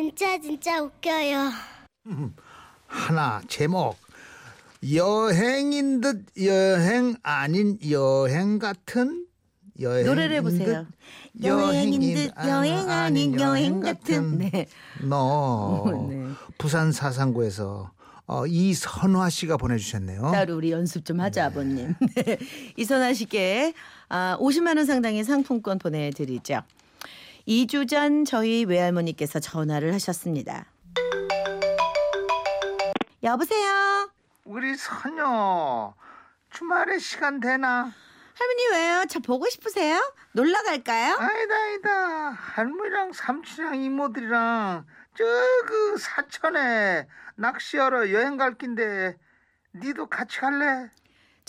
[0.00, 1.50] 진짜 진짜 웃겨요.
[2.86, 3.98] 하나 제목
[4.94, 9.26] 여행인 듯 여행 아닌 여행 같은
[9.78, 10.86] 여행 노래를 해보세요.
[11.44, 14.38] 여행인 듯 여행 아닌 여행 같은.
[14.38, 14.66] 네.
[15.02, 16.28] 너 네.
[16.56, 17.90] 부산 사상구에서
[18.26, 20.30] 어, 이선화 씨가 보내주셨네요.
[20.32, 21.94] 따로 우리 연습 좀 하자 아버님.
[22.14, 22.38] 네.
[22.78, 23.74] 이선아 씨께
[24.08, 26.62] 아, 50만 원 상당의 상품권 보내드리죠.
[27.50, 30.66] 2주 전 저희 외할머니께서 전화를 하셨습니다.
[33.24, 34.08] 여보세요.
[34.44, 35.92] 우리 선녀
[36.50, 37.92] 주말에 시간 되나?
[38.38, 39.04] 할머니 왜요?
[39.08, 40.00] 저 보고 싶으세요?
[40.32, 41.16] 놀러 갈까요?
[41.18, 45.24] 아니다 아니다 할머니랑 삼촌이랑 이모들이랑 저
[45.66, 49.16] 그 사천에 낚시하러 여행 갈 낀데
[49.74, 50.88] 니도 같이 갈래?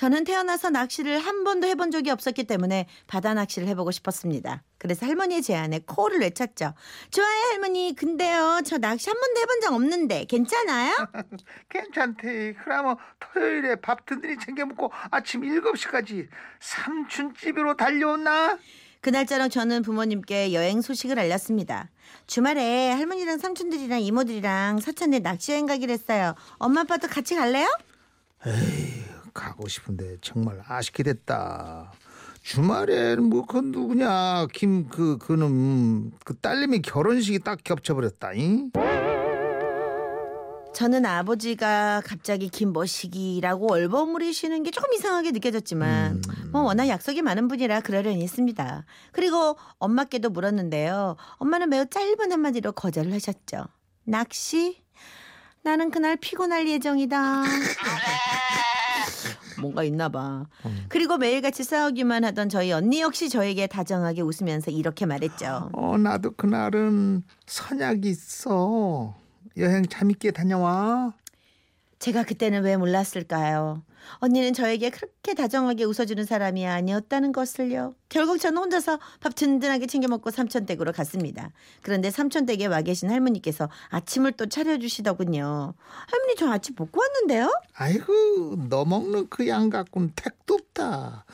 [0.00, 4.62] 저는 태어나서 낚시를 한 번도 해본 적이 없었기 때문에 바다 낚시를 해보고 싶었습니다.
[4.78, 6.72] 그래서 할머니의 제안에 코를 외쳤죠.
[7.10, 7.94] 좋아요 할머니.
[7.94, 10.94] 근데요 저 낚시 한 번도 해본 적 없는데 괜찮아요?
[11.68, 16.28] 괜찮대 그러면 토요일에 밥 든든히 챙겨 먹고 아침 7시까지
[16.60, 18.58] 삼촌집으로 달려온나?
[19.02, 21.90] 그날 저녁 저는 부모님께 여행 소식을 알렸습니다.
[22.26, 26.34] 주말에 할머니랑 삼촌들이랑 이모들이랑 사천에 낚시 여행 가기로 했어요.
[26.56, 27.68] 엄마 아빠도 같이 갈래요?
[29.32, 31.92] 가고 싶은데 정말 아쉽게 됐다
[32.42, 38.70] 주말엔 뭐그 누구냐 김 그 그는 그 딸내미 결혼식이 딱 겹쳐버렸다 잉?
[40.72, 46.22] 저는 아버지가 갑자기 김머시기라고 얼버무리시는 게 조금 이상하게 느껴졌지만
[46.52, 48.84] 뭐 워낙 약속이 많은 분이라 그러려니 했습니다.
[49.12, 51.16] 그리고 엄마께도 물었는데요.
[51.38, 53.66] 엄마는 매우 짧은 한마디로 거절을 하셨죠.
[54.04, 54.80] 낚시?
[55.62, 57.42] 나는 그날 피곤할 예정이다.
[59.60, 60.46] 뭔가 있나 봐.
[60.88, 65.70] 그리고 매일같이 싸우기만 하던 저희 언니 역시 저에게 다정하게 웃으면서 이렇게 말했죠.
[65.72, 69.14] 어 나도 그날은 선약이 있어
[69.56, 71.12] 여행 재밌게 다녀와
[72.00, 73.82] 제가 그때는 왜 몰랐을까요?
[74.20, 77.94] 언니는 저에게 그렇게 다정하게 웃어주는 사람이 아니었다는 것을요.
[78.08, 81.50] 결국 저는 혼자서 밥 든든하게 챙겨 먹고 삼촌댁으로 갔습니다.
[81.82, 85.74] 그런데 삼촌댁에 와 계신 할머니께서 아침을 또 차려주시더군요.
[86.10, 87.52] 할머니 저 아침 먹고 왔는데요?
[87.74, 91.26] 아이고 너 먹는 그 양 갖고는 택도 없다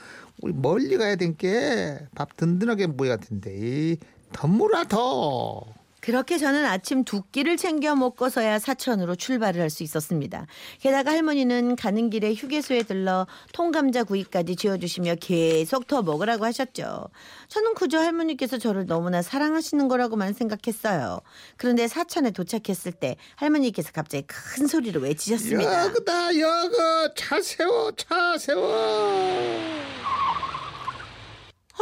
[0.42, 2.88] 우리 멀리 가야 된게 밥 든든하게
[3.18, 3.96] 된대
[4.32, 5.64] 더 물어 더
[6.06, 10.46] 그렇게 저는 아침 두 끼를 챙겨 먹고서야 사천으로 출발을 할 수 있었습니다.
[10.80, 17.08] 게다가 할머니는 가는 길에 휴게소에 들러 통감자 구이까지 지어주시며 계속 더 먹으라고 하셨죠.
[17.48, 21.20] 저는 그저 할머니께서 저를 너무나 사랑하시는 거라고만 생각했어요.
[21.56, 25.86] 그런데 사천에 도착했을 때 할머니께서 갑자기 큰 소리로 외치셨습니다.
[25.86, 28.70] 여그다 여그 차 세워 차 세워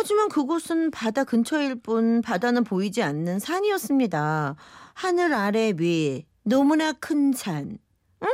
[0.04, 4.54] 하지만 그곳은 바다 근처일 뿐 바다는 보이지 않는 산이었습니다.
[4.92, 7.78] 하늘 아래 위 너무나 큰 산.
[8.22, 8.28] 응?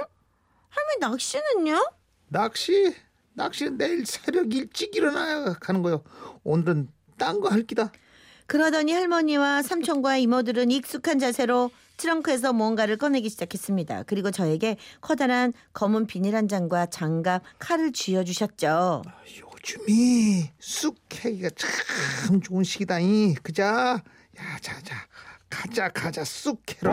[0.69, 1.81] 할머니 낚시는요?
[2.27, 2.93] 낚시
[3.35, 6.03] 낚시 내일 새벽 일찍 일어나야 가는 거요
[6.43, 7.93] 오늘은 딴 거 할 기다
[8.47, 14.05] 그러더니 할머니와 삼촌과 이모들은 익숙한 자세로 트렁크에서 무언가를 꺼내기 시작했습니다.
[14.09, 19.03] 그리고 저에게 커다란 검은 비닐 한 장과 장갑, 칼을 쥐어주셨죠.
[19.61, 23.35] 요즘이 쑥 캐기가 참 좋은 시기다잉.
[23.43, 24.03] 그자?
[24.39, 24.97] 야자자.
[25.51, 26.25] 가자 가자.
[26.25, 26.93] 쑥 캐러.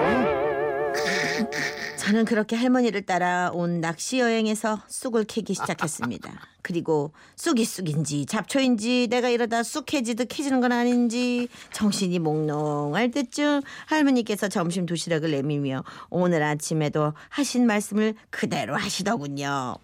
[1.98, 6.32] 저는 그렇게 할머니를 따라 온 낚시 여행에서 쑥을 캐기 시작했습니다.
[6.62, 14.50] 그리고 쑥이 쑥인지 잡초인지 내가 이러다 쑥 캐지듯 캐지는 건 아닌지 정신이 몽롱할 때쯤 할머니께서
[14.50, 19.76] 점심 도시락을 내밀며 오늘 아침에도 하신 말씀을 그대로 하시더군요.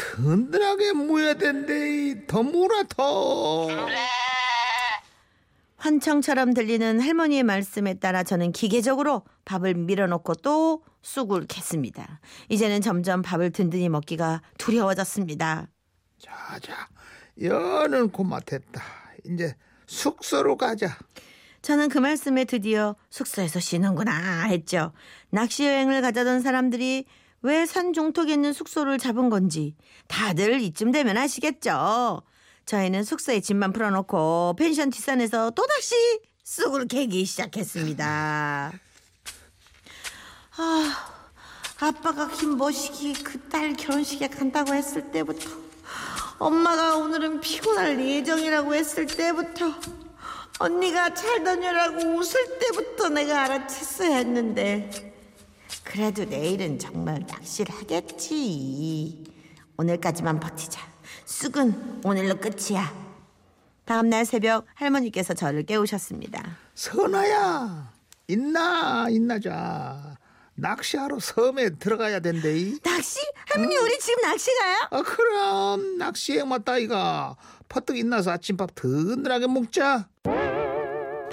[0.00, 3.68] 든든하게 모여야 된대 더 몰아 더
[5.76, 12.18] 환청처럼 들리는 할머니의 말씀에 따라 저는 기계적으로 밥을 밀어넣고 또 쑥을 캤습니다.
[12.50, 15.68] 이제는 점점 밥을 든든히 먹기가 두려워졌습니다.
[16.18, 16.88] 자자
[17.40, 18.82] 여는 고마됐다
[19.24, 19.54] 이제
[19.86, 20.98] 숙소로 가자
[21.62, 24.92] 저는 그 말씀에 드디어 숙소에서 쉬는구나 했죠.
[25.30, 27.06] 낚시 여행을 가자던 사람들이
[27.42, 29.74] 왜산 종톡에 있는 숙소를 잡은 건지
[30.08, 32.22] 다들 이쯤 되면 아시겠죠.
[32.66, 35.94] 저희는 숙소에 짐만 풀어놓고 펜션 뒷산에서 또다시
[36.44, 38.72] 쑥을 캐기 시작했습니다.
[40.56, 41.06] 아,
[41.80, 45.50] 아빠가 김머시기 그 딸 결혼식에 간다고 했을 때부터
[46.38, 49.74] 엄마가 오늘은 피곤할 예정이라고 했을 때부터
[50.60, 55.09] 언니가 잘 다녀라고 웃을 때부터 내가 알아챘어야 했는데
[55.90, 59.24] 그래도 내일은 정말 낚시를 하겠지.
[59.76, 60.80] 오늘까지만 버티자.
[61.24, 62.94] 쑥은 오늘로 끝이야.
[63.86, 66.58] 다음날 새벽 할머니께서 저를 깨우셨습니다.
[66.76, 67.92] 선아야
[68.28, 70.16] 있나 있나자
[70.54, 72.56] 낚시하러 섬에 들어가야 된대.
[72.56, 72.78] 이.
[72.84, 73.18] 낚시?
[73.48, 74.76] 할머니 우리 지금 낚시 가요?
[74.92, 77.36] 아 그럼 낚시에 맞다 이가
[77.68, 80.08] 퍼뜩 있나서 아침밥 든든하게 먹자.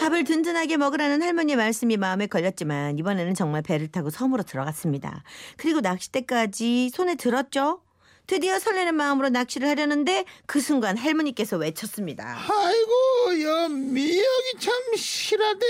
[0.08, 5.24] 밥을 든든하게 먹으라는 할머니 말씀이 마음에 걸렸지만 이번에는 정말 배를 타고 섬으로 들어갔습니다.
[5.58, 7.82] 그리고 낚싯대까지 손에 들었죠.
[8.26, 12.38] 드디어 설레는 마음으로 낚시를 하려는데 그 순간 할머니께서 외쳤습니다.
[12.38, 15.66] 아이고 여 미역이 참 실하대.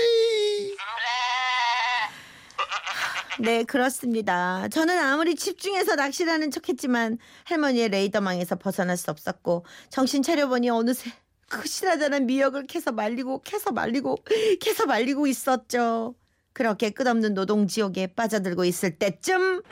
[3.40, 4.68] 네, 그렇습니다.
[4.68, 11.10] 저는 아무리 집중해서 낚시를 하는 척 했지만 할머니의 레이더망에서 벗어날 수 없었고 정신 차려보니 어느새
[11.48, 14.18] 그 실하다는 미역을 캐서 말리고 캐서 말리고
[14.60, 16.14] 캐서 말리고 있었죠.
[16.52, 19.62] 그렇게 끝없는 노동 지옥에 빠져들고 있을 때쯤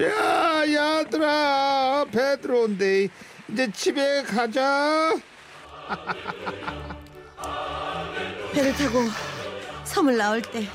[0.00, 3.08] 야 야들아 배 들어온대.
[3.50, 5.14] 이제 집에 가자.
[8.52, 9.00] 배를 타고
[9.84, 10.66] 섬을 나올 때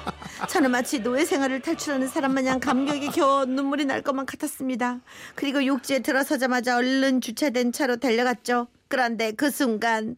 [0.50, 5.00] 저는 마치 노예 생활을 탈출하는 사람 마냥 감격에 겨워 눈물이 날 것만 같았습니다.
[5.36, 8.68] 그리고 육지에 들어서자마자 얼른 주차된 차로 달려갔죠.
[8.88, 10.16] 그런데 그 순간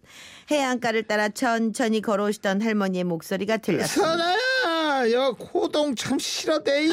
[0.52, 4.12] 해안가를 따라 천천히 걸어오시던 할머니의 목소리가 들렸습니다.
[4.12, 6.90] 선아야 여 고동 참 실하대.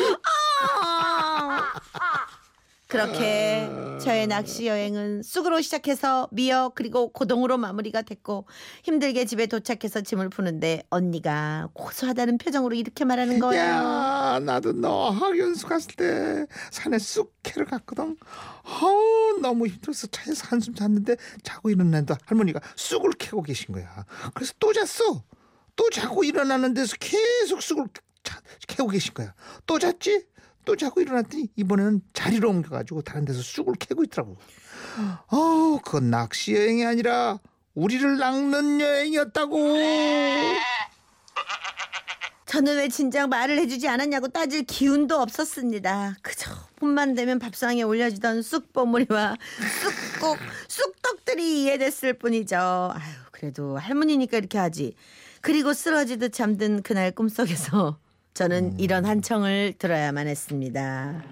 [2.88, 3.68] 그렇게
[4.00, 8.46] 저의 낚시 여행은 쑥으로 시작해서 미역 그리고 고동으로 마무리가 됐고
[8.84, 13.62] 힘들게 집에 도착해서 짐을 푸는데 언니가 고소하다는 표정으로 이렇게 말하는 거예요.
[13.64, 18.16] 야 나도 너 학연수 갔을 때 산에 쑥 캐러 갔거든.
[18.80, 24.04] 어우 너무 힘들어서 차에서 한숨 잤는데 자고 일어났는데 할머니가 쑥을 캐고 계신 거야.
[24.34, 25.24] 그래서 또 잤어.
[25.74, 27.86] 또 자고 일어나는 데서 계속 쑥을
[28.22, 29.34] 차- 캐고 계신 거야.
[29.66, 30.24] 또 잤지?
[30.66, 34.36] 또 자고 일어났더니 이번에는 자리로 옮겨가지고 다른 데서 쑥을 캐고 있더라고.
[35.28, 37.38] 어, 그건 낚시 여행이 아니라
[37.74, 39.76] 우리를 낚는 여행이었다고.
[42.46, 46.16] 저는 왜 진작 말을 해주지 않았냐고 따질 기운도 없었습니다.
[46.22, 49.36] 그저 봄만 되면 밥상에 올려지던 쑥버무리와
[50.20, 52.56] 쑥국, 쑥떡들이 이해됐을 뿐이죠.
[52.92, 54.94] 아유, 그래도 할머니니까 이렇게 하지.
[55.42, 57.98] 그리고 쓰러지듯 잠든 그날 꿈속에서
[58.40, 61.24] 저는 이런 한 청을 들어야만 했습니다.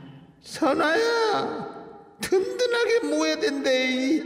[0.42, 1.84] 선아야
[2.22, 4.22] 든든하게 모여야 된대.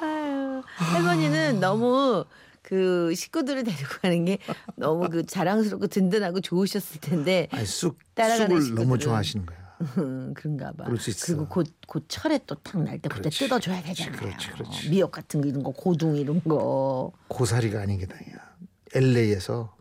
[0.00, 2.24] 아유, 할머니는 너무
[2.62, 4.38] 그 식구들을 데리고 가는 게
[4.74, 9.58] 너무 그 자랑스럽고 든든하고 좋으셨을 텐데 아니 쑥 따라가는 쑥을 너무 좋아하시는 거야.
[9.98, 10.84] 음, 그런가 봐.
[10.84, 11.26] 그럴 수 있어.
[11.26, 13.28] 그리고 곧, 곧 철에 또 탁 날 때부터.
[13.28, 14.16] 뜯어줘야 되잖아요.
[14.18, 14.88] 그렇지, 그렇지.
[14.88, 17.12] 미역 같은 거 이런 거 고둥 이런 거.
[17.28, 18.45] 고사리가 아닌 게 다야.
[18.94, 19.74] LA에서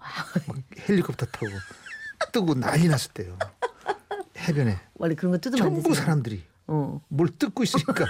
[0.47, 0.57] 막
[0.87, 1.47] 헬리콥터 타고
[2.31, 3.37] 뜨고 난리 났을 때요.
[4.37, 5.93] 해변에 원래 그런 거 뜯으면 안 전부.
[5.93, 6.99] 사람들이 어.
[7.07, 8.05] 뭘 뜯고 있으니까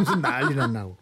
[0.00, 0.96] 무슨 난리 났나고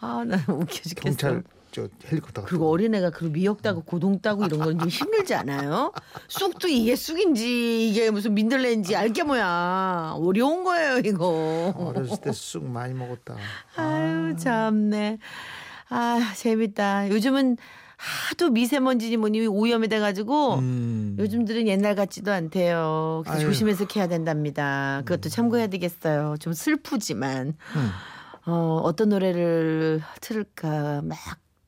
[0.00, 0.94] 아, 나 웃겨 죽겠어.
[1.00, 1.42] 경찰
[1.72, 5.92] 저 헬리콥터가 그리고 어린애가 그 미역 따고 고동 따고 이런 건 좀 힘들지 않아요?
[6.28, 10.14] 쑥도 이게 쑥인지 이게 무슨 민들레인지 알게 뭐야.
[10.16, 11.72] 어려운 거예요 이거.
[11.76, 13.36] 어렸을 때 쑥 많이 먹었다.
[13.76, 15.18] 아유 참네.
[15.88, 17.08] 아 재밌다.
[17.10, 17.56] 요즘은
[18.02, 21.16] 하도 미세먼지니 뭐니 오염이 돼가지고 음.
[21.20, 23.22] 요즘들은 옛날 같지도 않대요.
[23.24, 23.46] 그래서 아유.
[23.46, 25.02] 조심해서 캐야 된답니다.
[25.04, 26.34] 그것도 참고해야 되겠어요.
[26.40, 27.90] 좀 슬프지만 음.
[28.46, 31.16] 어, 어떤 노래를 틀을까 막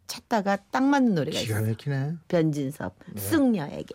[0.09, 1.71] 찾다가 딱 맞는 노래가 기가 있어요.
[1.71, 2.15] 막히네.
[2.29, 3.95] 변진섭 승려에게